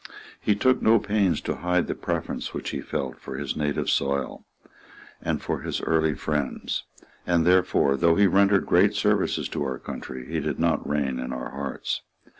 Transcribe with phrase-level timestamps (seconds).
[0.39, 4.43] He took no pains to hide the preference which he felt for his native soil
[5.21, 6.85] and for his early friends;
[7.27, 11.31] and therefore, though he rendered great services to our country, he did not reign in
[11.31, 12.01] our hearts.